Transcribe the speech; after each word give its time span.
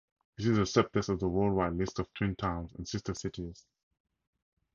This 0.35 0.47
is 0.47 0.57
a 0.57 0.61
subset 0.61 1.09
of 1.09 1.19
the 1.19 1.27
worldwide 1.27 1.73
"List 1.75 1.99
of 1.99 2.11
twin 2.15 2.35
towns 2.35 2.73
and 2.73 2.87
sister 2.87 3.13
cities". 3.13 3.67